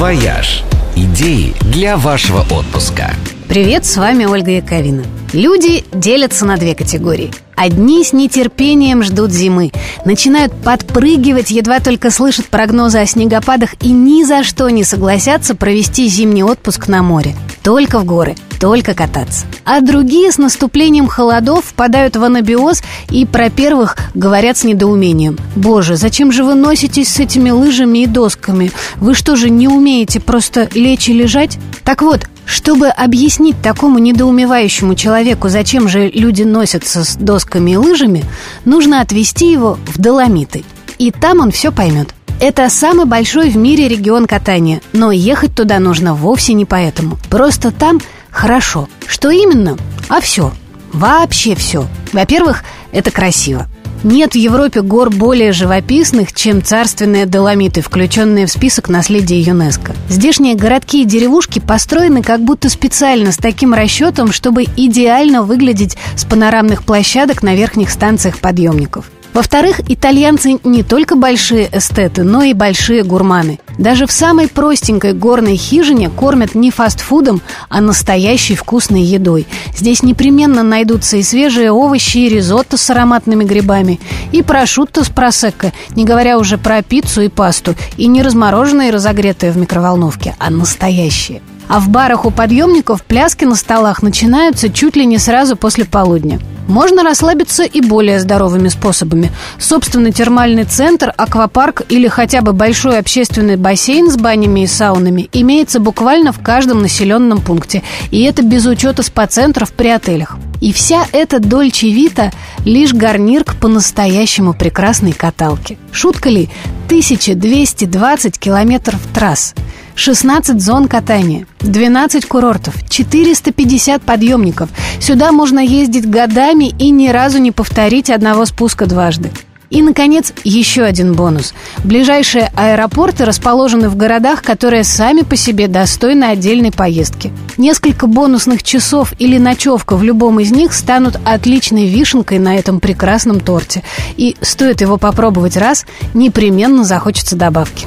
[0.00, 0.64] «Вояж».
[0.96, 3.10] Идеи для вашего отпуска.
[3.50, 5.04] Привет, с вами Ольга Яковина.
[5.34, 7.30] Люди делятся на две категории.
[7.54, 9.72] Одни с нетерпением ждут зимы,
[10.06, 16.08] начинают подпрыгивать, едва только слышат прогнозы о снегопадах и ни за что не согласятся провести
[16.08, 17.36] зимний отпуск на море.
[17.62, 19.46] Только в горы, только кататься.
[19.64, 25.38] А другие с наступлением холодов впадают в анабиоз и про первых говорят с недоумением.
[25.56, 28.70] «Боже, зачем же вы носитесь с этими лыжами и досками?
[28.96, 34.94] Вы что же не умеете просто лечь и лежать?» Так вот, чтобы объяснить такому недоумевающему
[34.94, 38.24] человеку, зачем же люди носятся с досками и лыжами,
[38.64, 40.64] нужно отвезти его в Доломиты.
[40.98, 42.14] И там он все поймет.
[42.40, 47.18] Это самый большой в мире регион катания, но ехать туда нужно вовсе не поэтому.
[47.28, 48.88] Просто там хорошо.
[49.06, 49.76] Что именно?
[50.08, 50.52] А все.
[50.92, 51.86] Вообще все.
[52.12, 53.68] Во-первых, это красиво.
[54.02, 59.94] Нет в Европе гор более живописных, чем царственные Доломиты, включенные в список наследия ЮНЕСКо.
[60.08, 66.24] Здешние городки и деревушки построены как будто специально с таким расчетом, чтобы идеально выглядеть с
[66.24, 69.10] панорамных площадок на верхних станциях подъемников.
[69.34, 73.60] Во-вторых, итальянцы не только большие эстеты, но и большие гурманы.
[73.80, 79.46] Даже в самой простенькой горной хижине кормят не фастфудом, а настоящей вкусной едой.
[79.74, 83.98] Здесь непременно найдутся и свежие овощи, и ризотто с ароматными грибами,
[84.32, 88.92] и прошутто с просекко, не говоря уже про пиццу и пасту, и не размороженные и
[88.92, 91.40] разогретые в микроволновке, а настоящие.
[91.70, 96.40] А в барах у подъемников пляски на столах начинаются чуть ли не сразу после полудня.
[96.66, 99.30] Можно расслабиться и более здоровыми способами.
[99.60, 105.78] Собственный термальный центр, аквапарк или хотя бы большой общественный бассейн с банями и саунами имеется
[105.78, 107.84] буквально в каждом населенном пункте.
[108.10, 110.38] И это без учета спа-центров при отелях.
[110.60, 112.32] И вся эта Дольче Вита–
[112.64, 115.78] лишь гарнир к по-настоящему прекрасной каталке.
[115.92, 116.50] Шутка ли?
[116.86, 119.54] 1220 километров трасс–
[119.94, 124.70] 16 зон катания, 12 курортов, 450 подъемников.
[125.00, 129.30] Сюда можно ездить годами и ни разу не повторить одного спуска дважды.
[129.70, 131.54] И, наконец, еще один бонус.
[131.84, 137.32] Ближайшие аэропорты расположены в городах, которые сами по себе достойны отдельной поездки.
[137.56, 143.38] Несколько бонусных часов или ночевка в любом из них станут отличной вишенкой на этом прекрасном
[143.38, 143.84] торте.
[144.16, 147.86] И стоит его попробовать раз, непременно захочется добавки.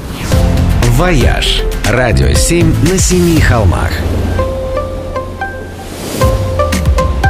[0.93, 3.89] «Вояж»– радио 7 на семи холмах.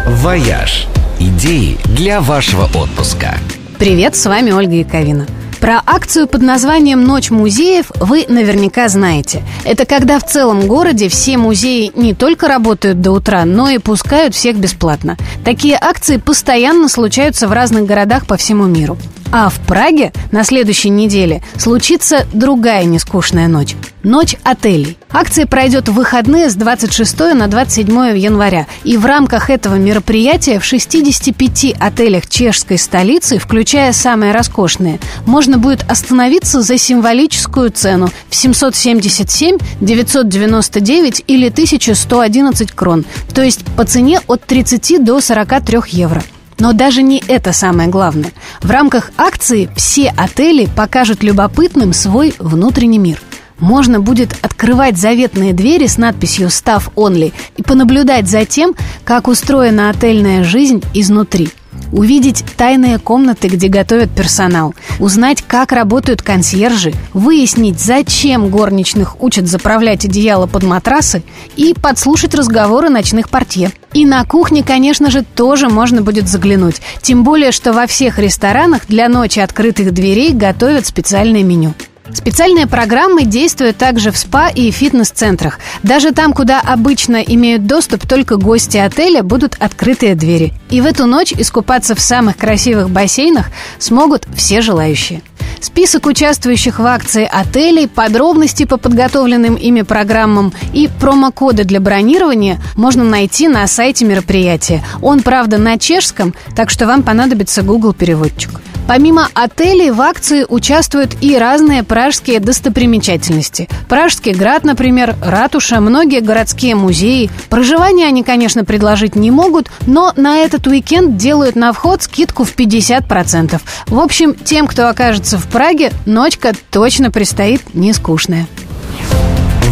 [0.06, 0.85] «Вояж»–
[1.19, 3.38] идеи для вашего отпуска.
[3.79, 5.28] Привет, с вами Ольга Яковина.
[5.62, 9.44] Про акцию под названием «Ночь музеев» вы наверняка знаете.
[9.63, 14.35] Это когда в целом городе все музеи не только работают до утра, но и пускают
[14.35, 15.16] всех бесплатно.
[15.45, 18.97] Такие акции постоянно случаются в разных городах по всему миру.
[19.35, 23.75] А в Праге на следующей неделе случится другая нескучная ночь.
[24.03, 24.95] Ночь отелей.
[25.11, 28.67] Акция пройдет в выходные с 26 на 27 января.
[28.83, 35.83] И в рамках этого мероприятия в 65 отелях чешской столицы, включая самые роскошные, можно будет
[35.89, 43.03] остановиться за символическую цену в 777, 999 или 1111 крон.
[43.33, 46.21] То есть по цене от 30 до 43 евро.
[46.59, 48.31] Но даже не это самое главное.
[48.62, 53.22] В рамках акции все отели покажут любопытным свой внутренний мир.
[53.59, 58.75] Можно будет открывать заветные двери с надписью «Staff Only» и понаблюдать за тем,
[59.06, 61.50] как устроена отельная жизнь изнутри–
[61.92, 70.06] увидеть тайные комнаты, где готовят персонал, узнать, как работают консьержи, выяснить, зачем горничных учат заправлять
[70.06, 71.24] одеяло под матрасы
[71.56, 73.72] и подслушать разговоры ночных портье.
[73.94, 76.81] И на кухне, конечно же, тоже можно будет заглянуть.
[77.02, 81.74] Тем более, что во всех ресторанах для ночи открытых дверей готовят специальное меню.
[82.12, 85.59] Специальные программы действуют также в СПА и фитнес-центрах.
[85.84, 90.53] Даже там, куда обычно имеют доступ только гости отеля, будут открытые двери.
[90.69, 93.47] И в эту ночь искупаться в самых красивых бассейнах
[93.80, 95.22] смогут все желающие.
[95.62, 103.06] Список участвующих в акции отелей, подробности по подготовленным ими программам и промокоды для бронирования можно
[103.06, 104.83] найти на сайте мероприятия.
[105.01, 108.60] Он, правда, на чешском, так что вам понадобится Google переводчик.
[108.88, 113.69] Помимо отелей в акции участвуют и разные пражские достопримечательности.
[113.88, 117.30] Пражский град, например, ратуша, многие городские музеи.
[117.50, 122.56] Проживание они, конечно, предложить не могут, но на этот уикенд делают на вход скидку в
[122.56, 123.62] 50%.
[123.88, 128.47] В общем, тем, кто окажется в Праге, ночка точно предстоит не скучная.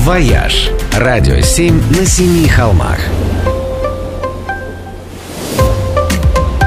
[0.03, 2.97] «Вояж»– радио 7 на семи холмах.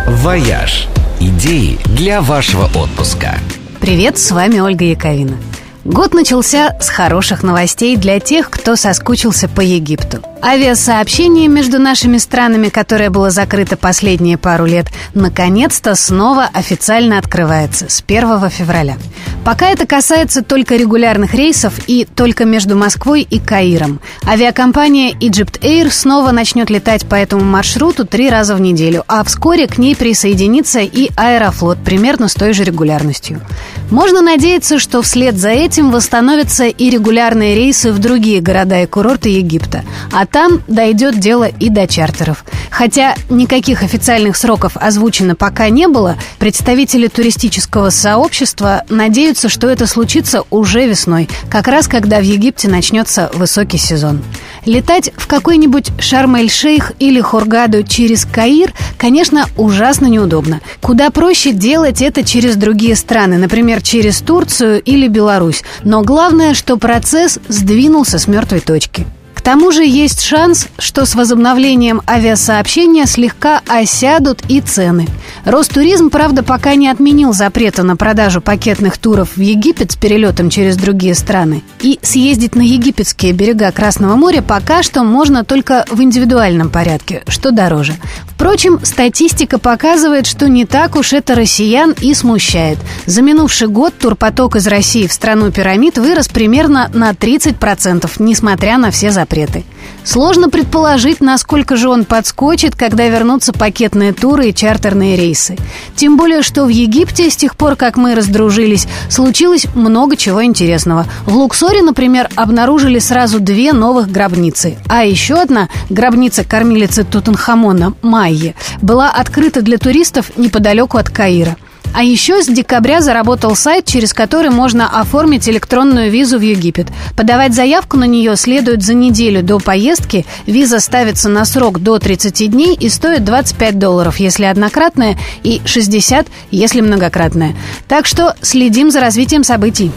[0.07, 0.89] «Вояж»
[1.21, 3.39] Идеи для вашего отпуска.
[3.81, 5.39] Привет, с вами Ольга Яковина.
[5.85, 10.23] Год начался с хороших новостей для тех, кто соскучился по Египту.
[10.43, 18.03] Авиасообщение между нашими странами, которое было закрыто последние пару лет, наконец-то снова официально открывается с
[18.07, 18.97] 1 февраля.
[19.45, 24.01] Пока это касается только регулярных рейсов и только между Москвой и Каиром.
[24.27, 29.67] Авиакомпания Egypt Air снова начнет летать по этому маршруту три раза в неделю, а вскоре
[29.67, 33.43] к ней присоединится и Аэрофлот примерно с той же регулярностью.
[33.91, 39.29] Можно надеяться, что вслед за этим восстановятся и регулярные рейсы в другие города и курорты
[39.29, 42.45] Египта, а там дойдет дело и до чартеров.
[42.71, 50.43] Хотя никаких официальных сроков озвучено пока не было, представители туристического сообщества надеются, что это случится
[50.51, 54.23] уже весной, как раз когда в Египте начнется высокий сезон.
[54.67, 60.61] Летать в какой-нибудь Шарм-эль-Шейх или Хургаду через Каир, конечно, ужасно неудобно.
[60.81, 65.63] Куда проще делать это через другие страны, например, через Турцию или Беларусь.
[65.83, 69.07] Но главное, что процесс сдвинулся с мертвой точки
[69.45, 75.07] тому же есть шанс, что с возобновлением авиасообщения слегка осядут и цены.
[75.45, 80.77] Ростуризм, правда, пока не отменил запрета на продажу пакетных туров в Египет с перелетом через
[80.77, 81.63] другие страны.
[81.81, 87.51] И съездить на египетские берега Красного моря пока что можно только в индивидуальном порядке, что
[87.51, 87.95] дороже.
[88.35, 92.79] Впрочем, статистика показывает, что не так уж это россиян и смущает.
[93.07, 98.91] За минувший год турпоток из России в страну пирамид вырос примерно на 30%, несмотря на
[98.91, 99.65] все запреты.
[100.05, 105.57] Сложно предположить, насколько же он подскочит, когда вернутся пакетные туры и чартерные рейсы.
[105.97, 111.07] Тем более, что в Египте с тех пор, как мы раздружились, случилось много чего интересного.
[111.25, 114.77] В Луксоре, например, обнаружили сразу две новых гробницы.
[114.89, 121.57] А еще одна, гробница кормилицы Тутанхамона, Майи, была открыта для туристов неподалеку от Каира.
[121.95, 126.89] А еще с декабря заработал сайт, через который можно оформить электронную визу в Египет.
[127.17, 130.27] Подавать заявку на нее следует за неделю до поездки.
[130.45, 136.27] Виза ставится на срок до 30 дней и стоит 25 долларов, если однократная, и 60,
[136.51, 137.55] если многократная.
[137.87, 139.93] Так что следим за развитием событий.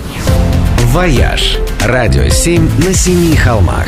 [0.91, 3.88] «Вояж»– радио 7 на семи холмах.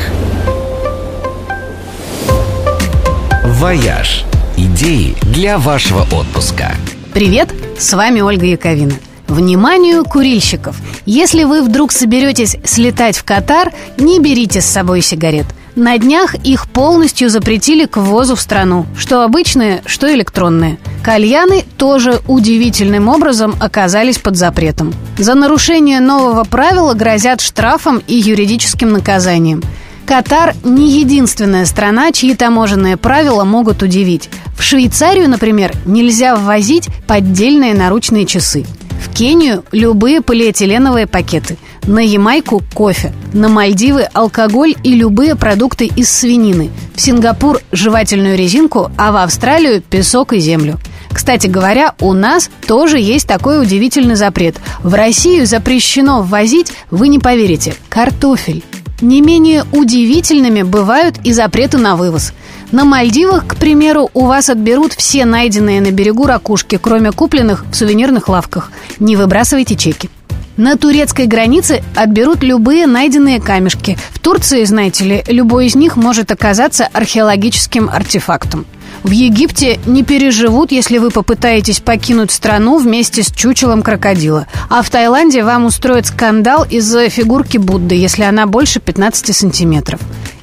[3.44, 4.24] «Вояж»–
[4.56, 6.72] идеи для вашего отпуска.
[7.12, 8.94] Привет, с вами Ольга Яковина.
[9.26, 10.76] Вниманию курильщиков!
[11.06, 15.46] Если вы вдруг соберетесь слетать в Катар, не берите с собой сигарет.
[15.76, 20.78] На днях их полностью запретили к ввозу в страну, что обычные, что электронные.
[21.02, 24.92] Кальяны тоже удивительным образом оказались под запретом.
[25.16, 29.62] За нарушение нового правила грозят штрафом и юридическим наказанием.
[30.10, 34.28] Катар не единственная страна, чьи таможенные правила могут удивить.
[34.58, 38.66] В Швейцарию, например, нельзя ввозить поддельные наручные часы.
[39.00, 41.58] В Кению любые полиэтиленовые пакеты.
[41.84, 43.12] На Ямайку– кофе.
[43.32, 46.70] На Мальдивы– алкоголь и любые продукты из свинины.
[46.96, 50.80] В Сингапур– жевательную резинку, а в Австралию– песок и землю.
[51.12, 54.56] Кстати говоря, у нас тоже есть такой удивительный запрет.
[54.82, 58.64] В Россию запрещено ввозить, вы не поверите, картофель.
[59.00, 62.32] Не менее удивительными бывают и запреты на вывоз.
[62.70, 67.74] На Мальдивах, к примеру, у вас отберут все найденные на берегу ракушки, кроме купленных в
[67.74, 68.70] сувенирных лавках.
[68.98, 70.10] Не выбрасывайте чеки.
[70.56, 73.96] На турецкой границе отберут любые найденные камешки.
[74.10, 78.66] В Турции, знаете ли, любой из них может оказаться археологическим артефактом.
[79.02, 84.46] В Египте не переживут, если вы попытаетесь покинуть страну вместе с чучелом крокодила.
[84.68, 90.00] А в Таиланде вам устроят скандал из-за фигурки Будды, если она больше 15 сантиметров.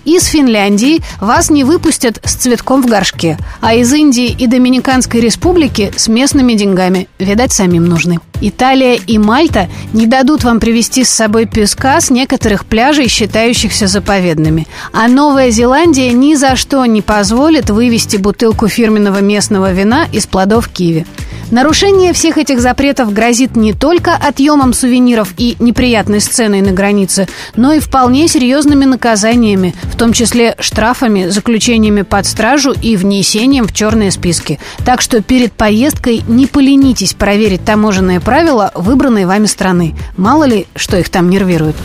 [0.08, 5.92] Из Финляндии вас не выпустят с цветком в горшке, а из Индии и Доминиканской республики
[5.98, 7.10] с местными деньгами.
[7.20, 8.20] Видать, самим нужны.
[8.40, 14.66] Италия и Мальта не дадут вам привезти с собой песка с некоторых пляжей, считающихся заповедными.
[14.94, 20.70] А Новая Зеландия ни за что не позволит вывести бутылку фирменного местного вина из плодов
[20.70, 21.06] киви.
[21.50, 27.72] Нарушение всех этих запретов грозит не только отъемом сувениров и неприятной сценой на границе, но
[27.72, 34.12] и вполне серьезными наказаниями, в том числе штрафами, заключениями под стражу и внесением в черные
[34.12, 34.60] списки.
[34.86, 39.96] Так что перед поездкой не поленитесь проверить таможенные правила выбранной вами страны.
[40.18, 41.76] Мало ли, что их там нервирует.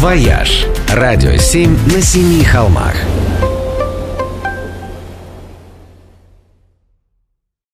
[0.00, 2.94] «Вояж»– радио 7 на семи холмах–